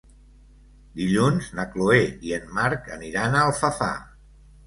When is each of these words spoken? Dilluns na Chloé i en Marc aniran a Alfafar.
Dilluns 1.01 1.49
na 1.59 1.65
Chloé 1.75 1.99
i 2.29 2.33
en 2.37 2.49
Marc 2.59 2.89
aniran 2.97 3.35
a 3.37 3.45
Alfafar. 3.51 3.93